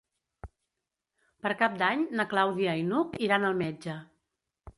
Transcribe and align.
Per 1.45 1.51
Cap 1.59 1.75
d'Any 1.83 2.07
na 2.21 2.25
Clàudia 2.33 2.75
i 2.81 2.87
n'Hug 2.89 3.15
iran 3.29 3.47
al 3.53 3.59
metge. 3.61 4.01